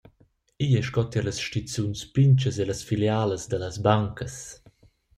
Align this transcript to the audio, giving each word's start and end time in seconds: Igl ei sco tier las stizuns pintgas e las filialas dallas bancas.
Igl 0.63 0.77
ei 0.79 0.83
sco 0.87 1.01
tier 1.11 1.25
las 1.25 1.41
stizuns 1.47 2.01
pintgas 2.13 2.57
e 2.61 2.63
las 2.65 2.81
filialas 2.89 3.43
dallas 3.49 3.77
bancas. 3.85 4.35